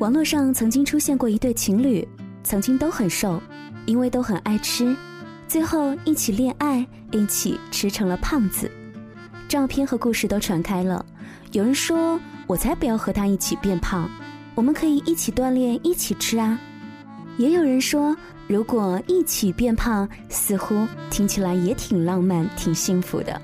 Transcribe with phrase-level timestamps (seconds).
[0.00, 2.06] 网络上曾经出现过一对情侣，
[2.42, 3.38] 曾经都很瘦，
[3.84, 4.96] 因为都很爱吃，
[5.46, 8.70] 最后一起恋爱，一起吃成了胖子。
[9.46, 11.04] 照片和故事都传开了，
[11.52, 12.18] 有人说
[12.48, 14.08] ：“我才不要和他一起变胖，
[14.54, 16.58] 我们可以一起锻炼，一起吃啊。”
[17.36, 18.16] 也有人说
[18.48, 23.38] ：“如果一起变胖，似乎听起来也挺浪漫、挺幸福的。”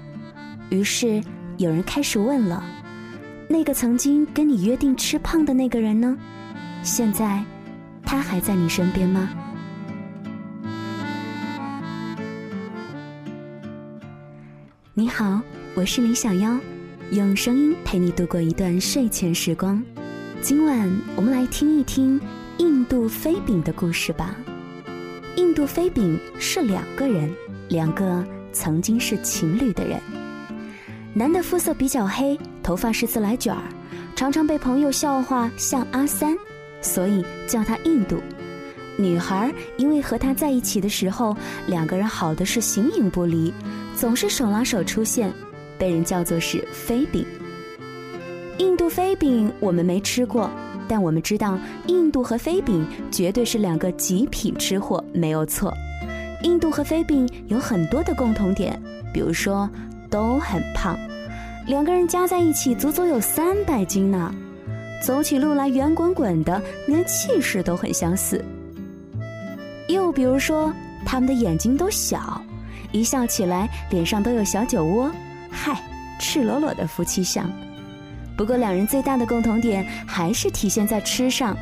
[0.71, 1.23] 于是
[1.59, 2.65] 有人开始问了
[3.49, 6.17] ：“那个曾经跟你约定吃胖的那个人呢？
[6.83, 7.43] 现在
[8.03, 9.31] 他还在你身边吗？”
[14.95, 15.41] 你好。
[15.75, 16.59] 我是李小妖，
[17.11, 19.83] 用声音陪你度过一段睡前时光。
[20.41, 22.19] 今晚我们来听一听
[22.57, 24.35] 印度飞饼的故事吧。
[25.37, 27.31] 印度飞饼是两个人，
[27.69, 30.01] 两个曾经是情侣的人。
[31.13, 33.63] 男的肤色比较黑，头发是自来卷儿，
[34.17, 36.37] 常常被朋友笑话像阿三，
[36.83, 38.21] 所以叫他印度。
[38.99, 41.37] 女孩因为和他在一起的时候，
[41.69, 43.55] 两个人好的是形影不离，
[43.95, 45.33] 总是手拉手出现。
[45.79, 47.25] 被人叫做是飞饼。
[48.59, 50.51] 印度飞饼我们没吃过，
[50.89, 55.73] 但我们知道印度和飞饼绝对是两个极品吃货，没有错。
[56.43, 58.83] 印度和飞饼有很多的共同点，
[59.15, 59.71] 比如说
[60.11, 60.99] 都很胖，
[61.67, 64.33] 两个人加在一起足足有三百斤呢，
[65.03, 68.43] 走起路来圆滚滚的，连气势都很相似。
[69.89, 70.73] 又比如说
[71.05, 72.41] 他们的眼睛都小，
[72.93, 75.11] 一笑起来脸上都有小酒窝。
[75.51, 75.77] 嗨，
[76.21, 77.51] 赤裸裸的夫妻相。
[78.37, 81.57] 不过两人最大的共同点还是体现在吃上，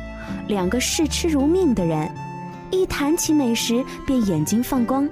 [0.47, 2.07] 两个视吃如命的人，
[2.69, 5.09] 一谈起美食便眼睛放光。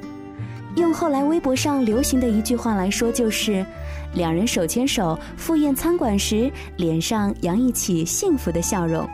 [0.75, 3.65] 用后来微博上流行的一句话来说，就是
[4.13, 9.07] 两人手牵手赴宴餐馆时，脸上洋溢起幸福的笑容，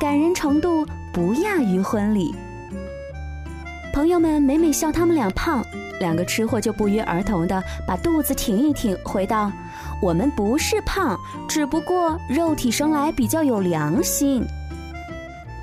[0.00, 2.34] 感人程度不亚于婚礼。
[3.92, 5.64] 朋友们每每笑他们俩胖。
[6.00, 9.50] 两个吃货就不约而同的把肚子挺一挺，回道
[10.02, 11.16] ：“我们不是胖，
[11.48, 14.44] 只不过肉体生来比较有良心。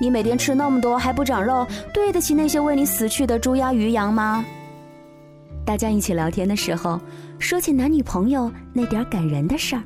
[0.00, 4.42] 你每天吃那么多还不长肉，对得起那些为你死去的猪鸭鱼羊吗？”
[5.64, 7.00] 大家一起聊天的时候，
[7.38, 9.82] 说起男女朋友那点感人的事儿，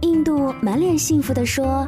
[0.00, 1.86] 印度满脸幸福地说：“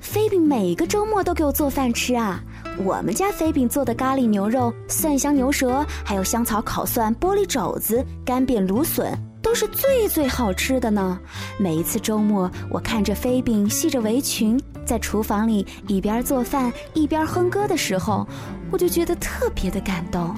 [0.00, 2.42] 菲比每个周末都给我做饭吃啊。”
[2.82, 9.12] 我们家飞饼做的咖喱牛肉、蒜香牛舌，还有香草烤蒜、玻璃肘子、干煸芦笋，
[9.42, 11.18] 都是最最好吃的呢。
[11.58, 18.26] 每一次周末，我看着飞饼系着围裙在厨房里一边做饭一边哼歌的时候，
[18.70, 20.34] 我就觉得特别的感动。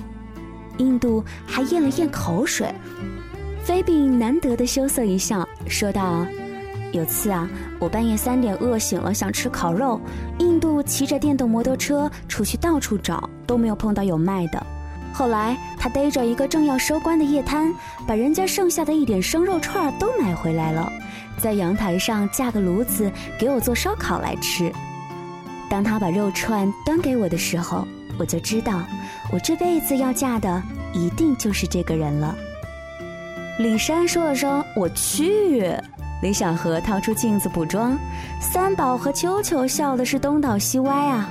[0.78, 2.72] 印度还咽了咽口水，
[3.62, 6.26] 菲比难得的羞涩一笑，说道。
[6.92, 9.98] 有次啊，我半夜三点饿醒了，想吃烤肉。
[10.38, 14.66] 印度骑着电动摩托车出去到处找，都没有碰到有卖的。
[15.14, 17.72] 后来他逮着一个正要收官的夜摊，
[18.06, 20.90] 把人家剩下的一点生肉串都买回来了，
[21.38, 24.70] 在阳台上架个炉子给我做烧烤来吃。
[25.70, 27.88] 当他把肉串端给我的时候，
[28.22, 28.84] 我就知道，
[29.32, 30.62] 我这辈子要嫁的
[30.94, 32.32] 一定就是这个人了。
[33.58, 35.74] 李珊说了声“我去”。
[36.22, 37.98] 李小河掏出镜子补妆，
[38.40, 41.28] 三宝和秋秋笑的是东倒西歪啊！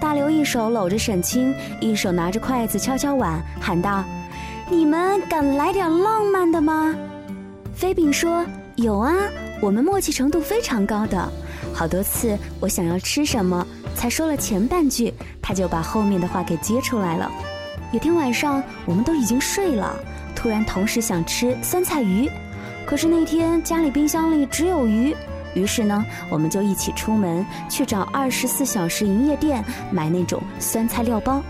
[0.00, 4.02] 大刘一手搂着沈清，一手拿着筷子敲敲碗，喊道
[4.70, 6.96] ：“你们敢来点浪漫的吗？”
[7.76, 8.46] 飞饼说
[8.76, 9.14] ：“有啊，
[9.60, 11.30] 我们默契程度非常高的，
[11.72, 17.30] 好多次我想要吃什么，才说了前半句，他就把后面的话给接出来了。
[17.92, 19.94] 有天晚上我们都已经睡了，
[20.34, 22.30] 突然同时想吃酸菜鱼。”
[22.86, 25.14] 可是那天家里冰箱里只有鱼，
[25.54, 31.40] 于是呢，我们就一起出门去找二十四小时营业店买那种酸菜料包。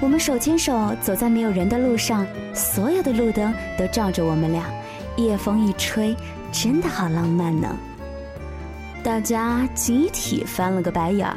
[0.00, 4.64] 我们手牵手走在没有人的路上，所有的路灯都照着我们俩，
[5.16, 6.16] 夜风一吹，
[6.50, 7.76] 真的好浪漫呢。
[9.08, 11.34] 大家集体翻了个白眼儿，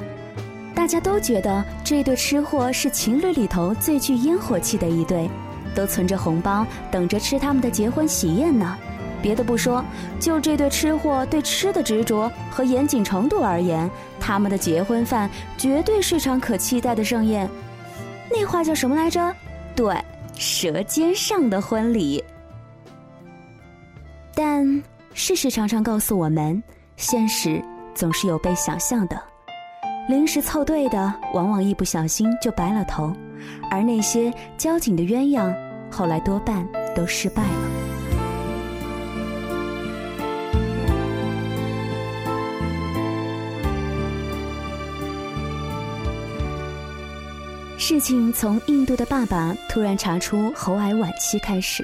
[0.75, 5.29] 大家都觉得这对吃货是情侣里头最具烟火气的一对，
[5.73, 8.77] 都存着红包等着吃他们的结婚喜宴呢。
[9.21, 9.81] 别的不说，
[10.19, 13.89] 就这对吃货对吃的执着和严谨程度而言，
[14.19, 17.49] 他们的结婚饭绝对是场可期待的盛宴。
[18.29, 19.33] 那话叫什么来着？
[19.77, 19.95] 对，
[20.35, 22.21] 舌尖上的婚礼。
[24.35, 24.83] 但
[25.13, 26.61] 事实常常告诉我们，
[27.01, 27.59] 现实
[27.95, 29.19] 总是有被想象的。
[30.07, 33.11] 临时凑对的，往往一不小心就白了头；
[33.71, 35.51] 而那些交警的鸳鸯，
[35.89, 36.63] 后来多半
[36.95, 37.49] 都失败了。
[47.79, 51.83] 事情从印度的爸爸突然查出喉癌晚期开始。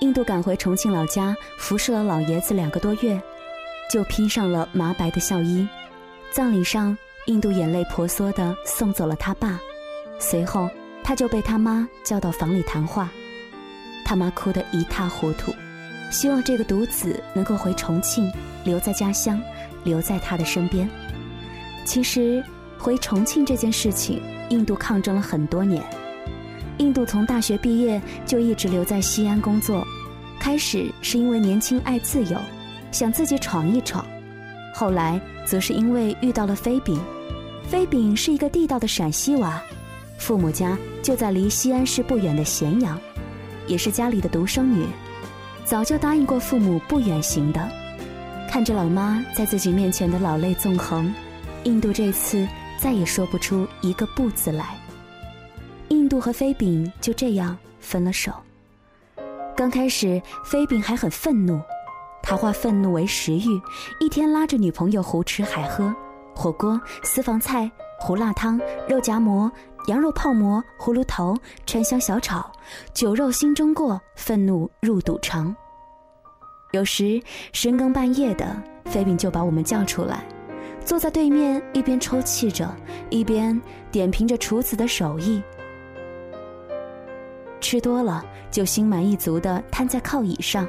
[0.00, 3.20] 印度赶回重庆老家服侍了老爷子两个多月，
[3.92, 5.68] 就披上了麻白的孝衣。
[6.30, 6.96] 葬礼上，
[7.26, 9.60] 印度眼泪婆娑地送走了他爸，
[10.18, 10.66] 随后
[11.04, 13.10] 他就被他妈叫到房里谈话。
[14.02, 15.52] 他妈哭得一塌糊涂，
[16.10, 18.32] 希望这个独子能够回重庆，
[18.64, 19.38] 留在家乡，
[19.84, 20.88] 留在他的身边。
[21.84, 22.42] 其实，
[22.78, 25.84] 回重庆这件事情，印度抗争了很多年。
[26.78, 29.86] 印度从大学毕业就一直留在西安工作，
[30.40, 32.38] 开始是因为年轻爱自由，
[32.92, 34.06] 想自己闯一闯。
[34.74, 37.00] 后来则是因为遇到了飞饼，
[37.68, 39.60] 飞饼是一个地道的陕西娃，
[40.18, 42.98] 父母家就在离西安市不远的咸阳，
[43.66, 44.86] 也是家里的独生女，
[45.64, 47.68] 早就答应过父母不远行的。
[48.48, 51.12] 看着老妈在自己面前的老泪纵横，
[51.64, 52.46] 印度这次
[52.78, 54.76] 再也说不出一个不字来。
[55.88, 58.32] 印度和飞饼就这样分了手。
[59.54, 61.60] 刚开始，飞饼还很愤怒。
[62.32, 63.60] 他化愤怒为食欲，
[64.00, 65.94] 一天拉着女朋友胡吃海喝，
[66.34, 67.70] 火锅、私房菜、
[68.00, 68.58] 胡辣汤、
[68.88, 69.52] 肉夹馍、
[69.86, 71.36] 羊肉泡馍、葫芦头、
[71.66, 72.50] 川香小炒，
[72.94, 75.54] 酒肉心中过，愤怒入肚肠。
[76.70, 78.56] 有时深更半夜的，
[78.86, 80.24] 飞饼就把我们叫出来，
[80.82, 82.74] 坐在对面，一边抽泣着，
[83.10, 85.42] 一边点评着厨子的手艺。
[87.72, 90.68] 吃多了就心满意足地瘫在靠椅上，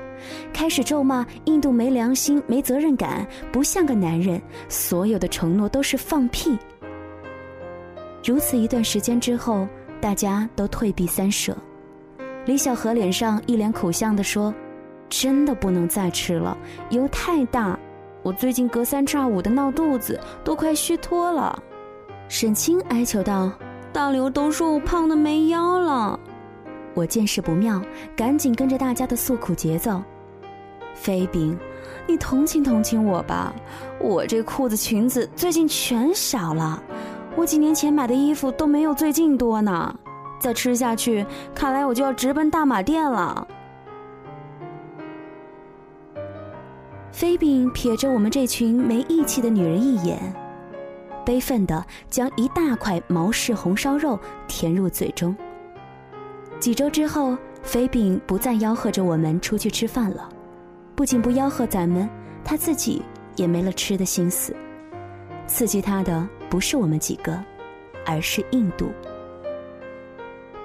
[0.53, 6.57] 开始咒骂印度没良心、没责任感，不像个男人，所有的承诺都是放屁。
[8.23, 9.67] 如此一段时间之后，
[9.99, 11.53] 大家都退避三舍。
[12.45, 14.53] 李小河脸上一脸苦相地说
[15.09, 16.57] ：“真的不能再吃了，
[16.89, 17.77] 油太大，
[18.21, 21.61] 我最近隔三差五的闹肚子，都快虚脱了。”
[22.29, 23.51] 沈清哀求道
[23.91, 26.17] ：“大刘都说我胖的没腰了。”
[26.93, 27.81] 我见势不妙，
[28.15, 30.01] 赶紧跟着大家的诉苦节奏。
[30.93, 31.57] 飞饼，
[32.07, 33.53] 你同情同情我吧，
[33.99, 36.81] 我这裤子裙子最近全少了，
[37.35, 39.93] 我几年前买的衣服都没有最近多呢。
[40.39, 41.25] 再吃下去，
[41.55, 43.47] 看来我就要直奔大马店了。
[47.11, 50.19] 飞饼瞥着我们这群没义气的女人一眼，
[51.25, 55.35] 悲愤的将一大块毛氏红烧肉填入嘴中。
[56.63, 60.29] 几周之后，飞饼不再吆喝着我们出去吃饭了。
[60.95, 62.09] 不仅不吆喝咱们，
[62.41, 63.01] 他自己
[63.35, 64.55] 也没了吃的心思。
[65.45, 67.37] 刺激他的不是我们几个，
[68.05, 68.93] 而是印度。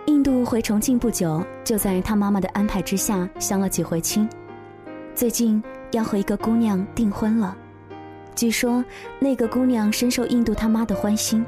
[0.06, 4.28] 印度回重庆不久，就在他妈妈的安排之下相了几回亲。
[5.16, 5.60] 最近
[5.90, 7.56] 要和一个姑娘订婚了，
[8.36, 8.84] 据说
[9.18, 11.44] 那个姑娘深受印度他妈的欢心。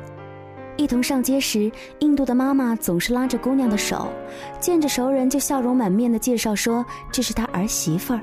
[0.77, 4.09] 一同上街时，印度的妈妈总是拉着姑娘的手，
[4.59, 8.21] 见着熟人就笑容满面的介绍说：“这是她儿媳妇儿。”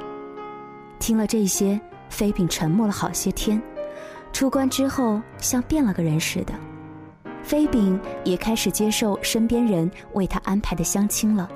[0.97, 1.79] 听了这些，
[2.09, 3.61] 飞饼沉默了好些天。
[4.33, 6.53] 出关之后，像变了个人似的。
[7.43, 11.47] 飞饼也开始接受身边人为他安排的相亲了。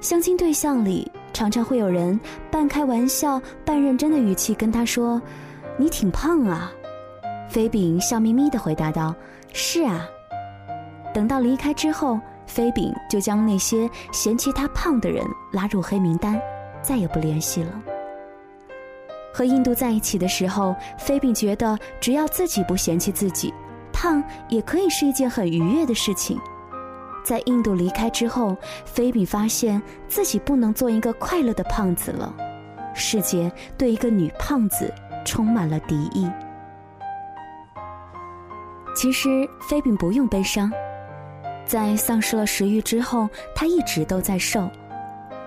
[0.00, 2.18] 相亲对象里，常常会有人
[2.50, 5.20] 半开玩笑、半认真的语气跟他说
[5.76, 6.72] ：“你挺胖啊。”
[7.50, 9.12] 飞饼笑眯眯的回答道。
[9.52, 10.08] 是啊，
[11.12, 16.40] 等到离开之后，飞饼就将那些嫌弃他胖的人拉入黑名单，
[16.80, 17.72] 再也不联系了。
[19.32, 23.52] 和印度在一起的时候，飞饼觉得只要自己不嫌弃自己，
[23.92, 26.38] 胖也可以是一件很愉悦的事情。
[27.24, 32.34] 在印度离开之后，菲比发现自己不能做一个快乐的胖子了，
[32.94, 34.92] 世界对一个女胖子
[35.24, 36.28] 充满了敌意。
[38.98, 40.68] 其实飞饼不用悲伤，
[41.64, 44.68] 在丧失了食欲之后，他一直都在瘦。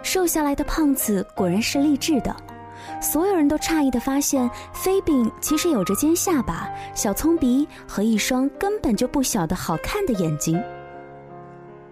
[0.03, 2.34] 瘦下来的胖子果然是励志的。
[3.01, 10.58] 所有人都诧异的发现，飞饼其实有着尖下巴、小葱鼻和一双根本就不小的好看的眼睛。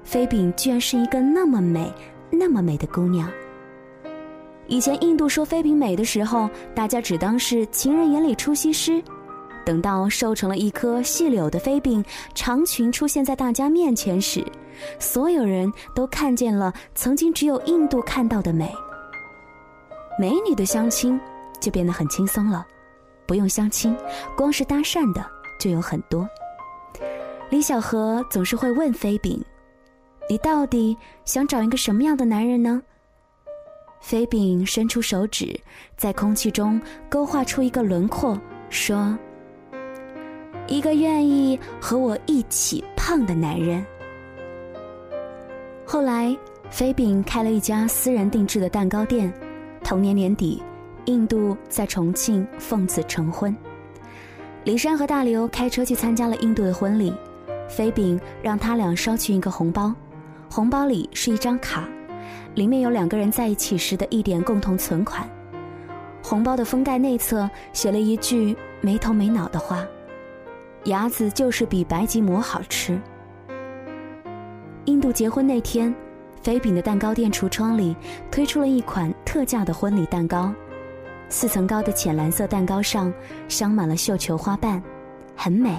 [0.06, 1.92] 飞饼居然是一个那么美、
[2.30, 3.30] 那么美的姑娘。
[4.68, 9.04] 以前印度说飞饼美的时候，大家只当是情人眼里出西施。
[9.70, 14.44] 等到瘦成了一颗细柳的飞饼，长裙出现在大家面前时，
[14.98, 18.74] 所有人都看见了曾经只有印度看到的美。
[20.18, 21.22] 美女的相亲
[21.62, 22.66] 就变得很轻松了，
[23.28, 23.96] 不用相亲，
[24.36, 25.24] 光是搭讪的
[25.60, 26.28] 就有很多。
[27.52, 29.40] 李小河总是会问飞饼
[30.28, 32.82] ：“你到底想找一个什么样的男人呢？”
[34.02, 35.62] 飞饼伸出手指，
[35.96, 38.36] 在空气中勾画出一个轮廓，
[38.72, 39.16] 说。
[40.70, 43.84] 一个愿意和我一起胖的男人。
[45.84, 46.38] 后来，
[46.70, 49.34] 菲饼开了一家私人定制的蛋糕店。
[49.84, 50.62] 同年年底，
[51.06, 53.56] 印度在重庆奉子成婚。
[54.64, 57.12] 李珊和大刘开车去参加了印度的婚礼，
[57.68, 59.92] 菲饼让他俩捎去一个红包，
[60.52, 61.90] 红包里是一张卡，
[62.54, 65.28] 里面有两个人在一起时的一点共同存款。
[66.22, 69.84] 红包的封盖内侧写了一句没头没脑的话
[70.86, 73.00] ：“牙子就是比白吉馍好吃。”
[74.86, 75.94] 印度结婚那天，
[76.42, 77.96] 菲饼的蛋糕店橱窗里
[78.32, 80.52] 推出了一款特价的婚礼蛋糕，
[81.30, 83.14] 四层高的浅蓝色蛋糕上
[83.48, 84.82] 镶满了绣球花瓣，
[85.36, 85.78] 很美。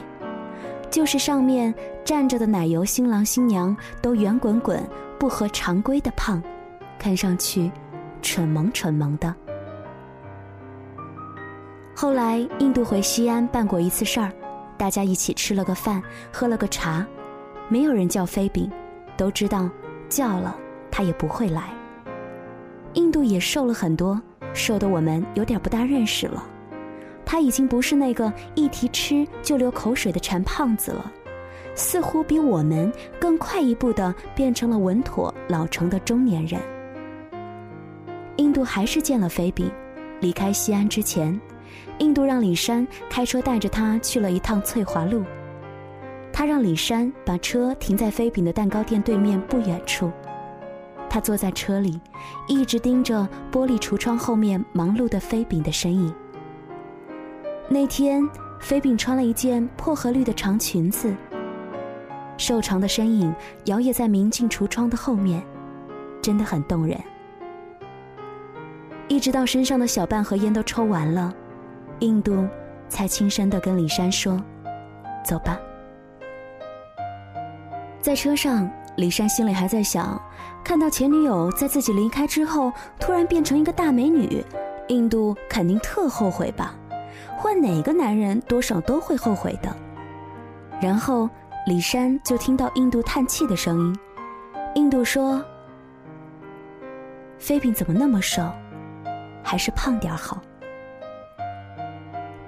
[0.90, 1.72] 就是上面
[2.04, 4.82] 站着的奶油新郎新娘都圆滚滚、
[5.18, 6.42] 不合常规的胖，
[6.98, 7.70] 看上去
[8.22, 9.34] 蠢萌蠢萌的。
[11.94, 14.32] 后来印度回西安办过一次事儿，
[14.80, 17.06] 大家一起吃了个饭，喝了个茶，
[17.68, 18.66] 没有人叫飞饼。
[19.14, 19.68] 都知道，
[20.08, 20.56] 叫了
[20.90, 21.68] 他也不会来。
[22.94, 24.18] 印度也瘦了很多，
[24.54, 26.42] 瘦的我们有点不大认识了。
[27.26, 31.12] 他已经不是那个一提吃就流口水的馋胖子了，
[31.74, 36.58] 似乎比我们更快一步的变成了稳妥老成的中年人。
[38.36, 39.70] 印度还是见了菲比，
[40.20, 41.38] 离开西安之前，
[41.98, 45.24] 印度让李珊开车带着他去了一趟翠华路。
[46.32, 50.10] 他让李珊把车停在飞饼的蛋糕店对面不远处，
[51.08, 52.00] 他坐在车里，
[52.48, 56.14] 一直盯着玻璃橱窗后面忙碌的飞饼的身影。
[57.68, 58.26] 那天，
[58.60, 61.14] 飞饼穿了一件薄荷绿的长裙子，
[62.38, 63.34] 瘦长的身影
[63.64, 65.42] 摇曳在明镜橱窗的后面，
[66.22, 66.98] 真的很动人。
[69.08, 71.34] 一直到身上的小半盒烟都抽完了，
[72.00, 72.46] 印度
[72.88, 74.42] 才轻声的跟李珊说
[75.24, 75.58] ：“走吧。”
[78.00, 80.20] 在车上，李珊心里还在想：
[80.64, 84.44] 看到前女友在自己离开之后突然变成一个大美女，
[84.88, 86.74] 印度肯定特后悔吧？
[87.36, 89.74] 换哪个男人多少都会后悔的。
[90.80, 91.28] 然后
[91.66, 93.98] 李珊就听到印度叹气的声音。
[94.74, 95.44] 印度说
[97.38, 98.42] ：“飞饼怎么那么瘦？
[99.42, 100.40] 还是胖点好。”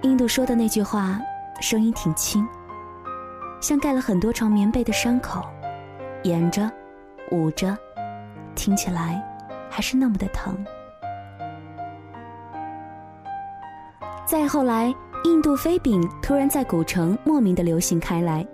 [0.03, 1.17] 印度说的那句话，
[1.61, 2.47] 声音挺轻。
[3.61, 5.41] 像盖了很多床棉被的伤口，
[6.25, 6.69] 掩着，
[7.31, 7.79] 捂着，
[8.57, 9.23] 听起来
[9.71, 10.57] 还是那么的疼。
[14.27, 14.93] 再后来，
[15.23, 18.45] 印度飞饼突然在古城莫名的流行开来，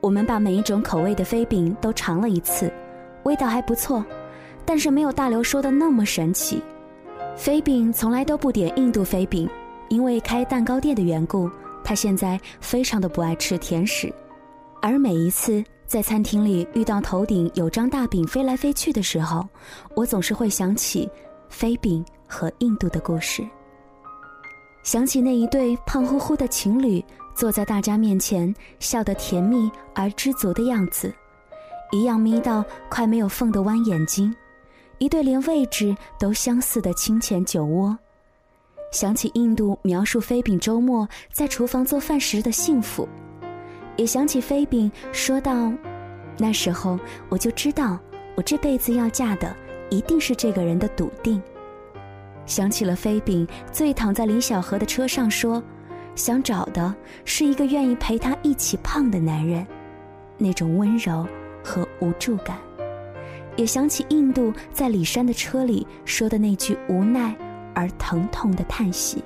[0.00, 2.72] 我们把每一种口味的飞饼都尝了一次，
[3.24, 4.02] 味道还不错，
[4.64, 6.62] 但是没有大刘说的那么神奇。
[7.36, 9.48] 飞饼从来都不点印度飞饼，
[9.90, 11.50] 因为开蛋糕店的缘故，
[11.84, 14.10] 他现在非常的不爱吃甜食。
[14.80, 19.46] 而每一次在餐厅里遇到头顶有张大饼飞来飞去的时候，
[19.94, 21.10] 我总是会想起
[21.48, 23.46] 飞饼和印度的故事，
[24.84, 27.04] 想起那一对胖乎乎的情侣
[27.34, 31.12] 坐在大家面前笑得甜蜜而知足的样子，
[31.90, 34.32] 一样眯到快没有缝的弯眼睛，
[34.98, 37.98] 一对连位置都相似的清浅酒窝，
[38.90, 43.08] 想起印度描述飞饼周末在厨房做饭时的幸福。
[43.96, 45.72] 也想起飞饼说道
[46.38, 47.98] ：“那时候我就知道，
[48.34, 49.54] 我这辈子要嫁的
[49.90, 51.40] 一定是这个人的笃定。”
[52.46, 55.62] 想起了飞饼醉躺在李小河的车上说
[56.16, 56.92] ：“想找的
[57.24, 59.64] 是一个愿意陪他一起胖的男人。”
[60.36, 61.26] 那种温柔
[61.62, 62.58] 和无助感。
[63.56, 67.36] 也想起印度在李珊的车里说的那句无奈
[67.74, 69.22] 而疼痛的叹息。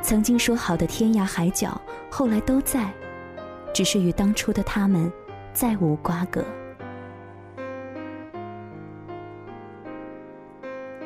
[0.00, 2.92] 曾经说好的天涯海角，后来都在，
[3.74, 5.10] 只是与当初的他们
[5.52, 6.44] 再无瓜葛。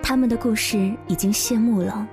[0.03, 2.07] 他们的故事已经谢幕了，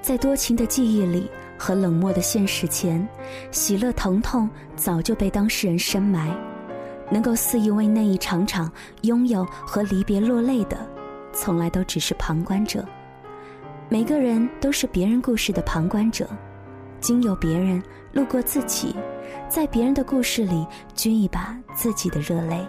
[0.00, 3.06] 在多情的记忆里和冷漠的现实前，
[3.50, 6.34] 喜乐疼痛早就被当事人深埋。
[7.08, 10.76] 能够肆意为那一场场拥有和离别落泪的，
[11.36, 12.84] 从来都只是旁观者。
[13.88, 16.26] 每个人都是别人故事的旁观者，
[16.98, 17.80] 经由别人
[18.12, 18.96] 路过自己，
[19.48, 20.66] 在别人的故事里
[20.96, 22.66] 掬一把自己的热泪。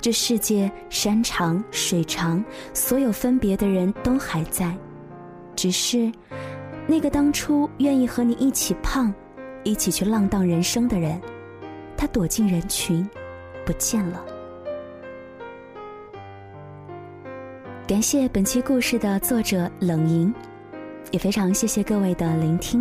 [0.00, 4.74] 这世界山长水长，所有分别的人都还在，
[5.54, 6.10] 只是
[6.86, 9.12] 那个当初愿意和你一起胖、
[9.62, 11.20] 一起去浪荡人生的人，
[11.98, 13.08] 他躲进人群，
[13.64, 14.24] 不见了。
[17.90, 20.32] 感谢本期故事的作者冷莹。
[21.10, 22.80] 也非常谢谢各位的聆听。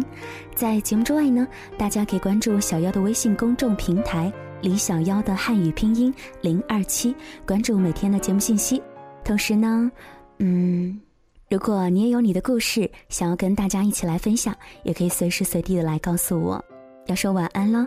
[0.53, 1.47] 在节目之外呢，
[1.79, 8.79] 大家可以关注小妖的微信公众平台“李小妖”的汉语拼音零二七，关注每天的节目信息。
[9.23, 9.91] 同时呢，
[10.37, 11.01] 嗯，
[11.49, 16.63] 如果你也有你的故事想要跟大家一起来分享，也可以随时随地的来告诉我。
[17.07, 17.83] 要说晚安了，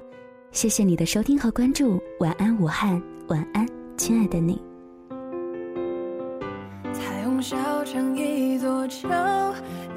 [0.50, 3.64] 谢谢你的收听和关注，晚安武汉，晚安
[3.96, 4.60] 亲爱的你。
[7.42, 9.08] 烧成一座桥。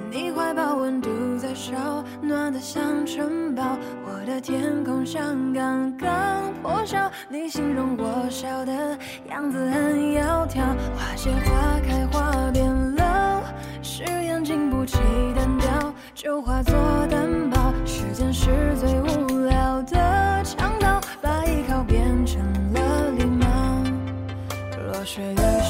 [0.10, 3.78] 你怀抱温度在烧，暖得像城堡。
[4.04, 6.98] 我的天空像刚刚破晓。
[7.30, 8.98] 你形容我笑的
[9.30, 10.62] 样子很窈窕，
[10.98, 13.44] 花谢花开花变老，
[13.84, 14.98] 誓言经不起
[15.36, 16.74] 单调，就化作
[17.12, 17.72] 担保。
[17.86, 22.42] 时间是最无聊的强盗，把依靠变成
[22.74, 23.46] 了礼貌。
[24.88, 25.62] 落水的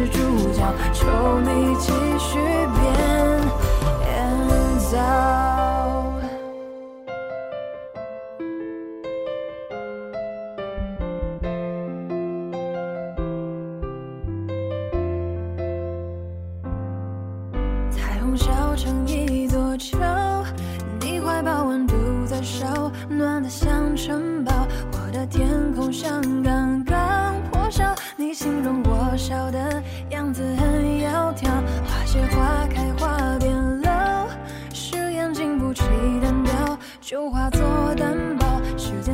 [0.00, 0.62] 是主角，
[0.94, 2.38] 求你继续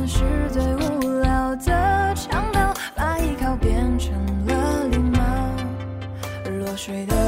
[0.07, 4.13] 是最无聊的强盗，把依靠变成
[4.45, 5.19] 了礼貌。
[6.59, 7.26] 落水的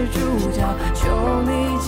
[0.00, 0.62] 是主角，
[0.94, 1.78] 求你